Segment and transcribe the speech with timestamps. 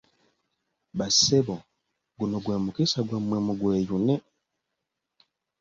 [0.97, 1.55] Bassebo,
[2.17, 4.15] guno gwe mukisa gwammwe mugweyune!